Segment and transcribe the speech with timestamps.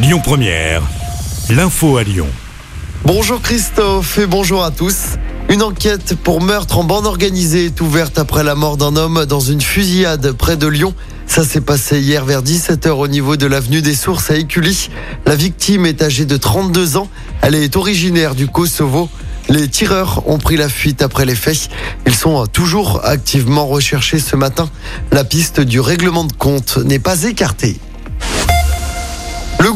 [0.00, 0.82] Lyon Première,
[1.50, 2.28] l'info à Lyon.
[3.04, 5.16] Bonjour Christophe et bonjour à tous.
[5.48, 9.40] Une enquête pour meurtre en bande organisée est ouverte après la mort d'un homme dans
[9.40, 10.94] une fusillade près de Lyon.
[11.26, 14.88] Ça s'est passé hier vers 17h au niveau de l'avenue des Sources à Écully.
[15.26, 17.08] La victime est âgée de 32 ans.
[17.42, 19.08] Elle est originaire du Kosovo.
[19.48, 21.70] Les tireurs ont pris la fuite après les faits.
[22.06, 24.70] Ils sont toujours activement recherchés ce matin.
[25.10, 27.80] La piste du règlement de compte n'est pas écartée.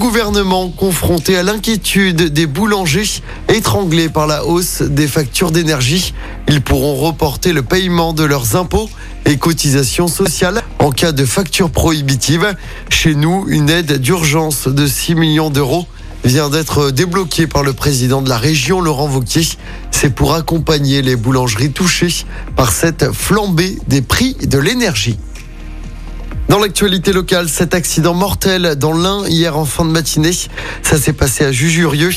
[0.02, 6.12] Gouvernement confronté à l'inquiétude des boulangers étranglés par la hausse des factures d'énergie.
[6.48, 8.90] Ils pourront reporter le paiement de leurs impôts
[9.26, 12.56] et cotisations sociales en cas de facture prohibitive.
[12.88, 15.86] Chez nous, une aide d'urgence de 6 millions d'euros
[16.24, 19.46] vient d'être débloquée par le président de la région, Laurent Vauquier.
[19.92, 25.16] C'est pour accompagner les boulangeries touchées par cette flambée des prix de l'énergie.
[26.52, 30.34] Dans l'actualité locale, cet accident mortel dans l'Ain hier en fin de matinée.
[30.82, 32.10] Ça s'est passé à Jujurieux.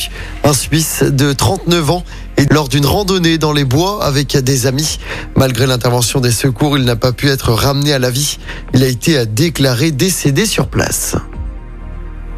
[0.43, 2.03] Un Suisse de 39 ans
[2.35, 4.99] et lors d'une randonnée dans les bois avec des amis.
[5.37, 8.37] Malgré l'intervention des secours, il n'a pas pu être ramené à la vie.
[8.73, 11.15] Il a été déclaré décédé sur place.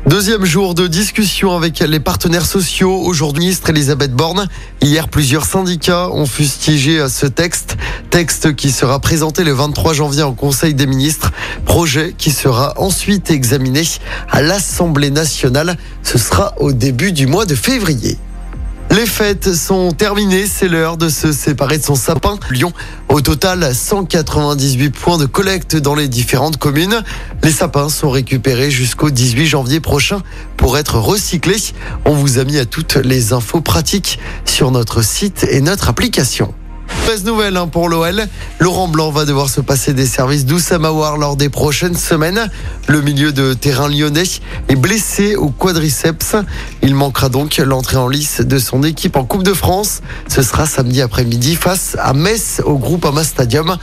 [0.08, 2.98] Deuxième jour de discussion avec les partenaires sociaux.
[2.98, 4.48] Aujourd'hui, ministre Elisabeth Borne.
[4.82, 7.76] Hier, plusieurs syndicats ont fustigé ce texte.
[8.10, 11.34] Texte qui sera présenté le 23 janvier en Conseil des ministres.
[11.66, 13.82] Projet qui sera ensuite examiné
[14.32, 15.76] à l'Assemblée nationale.
[16.04, 18.18] Ce sera au début du mois de février.
[18.90, 22.40] Les fêtes sont terminées, c'est l'heure de se séparer de son sapin.
[22.50, 22.72] Lyon,
[23.10, 27.04] au total, 198 points de collecte dans les différentes communes.
[27.44, 30.22] Les sapins sont récupérés jusqu'au 18 janvier prochain
[30.56, 31.58] pour être recyclés.
[32.06, 36.54] On vous a mis à toutes les infos pratiques sur notre site et notre application.
[37.08, 38.28] Mauvaise nouvelle hein, pour l'OL.
[38.60, 42.52] Laurent Blanc va devoir se passer des services d'Oussamawar lors des prochaines semaines.
[42.90, 44.24] Le milieu de terrain lyonnais
[44.68, 46.36] est blessé au quadriceps.
[46.82, 50.02] Il manquera donc l'entrée en lice de son équipe en Coupe de France.
[50.28, 53.78] Ce sera samedi après-midi face à Metz au groupe Ama Stadium.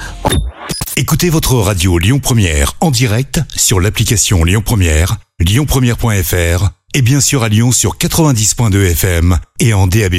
[0.98, 7.42] Écoutez votre radio Lyon Première en direct sur l'application Lyon Première, lyonpremière.fr et bien sûr
[7.42, 10.16] à Lyon sur 90.2 FM et en DAB+.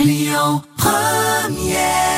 [0.00, 2.17] Lyon Première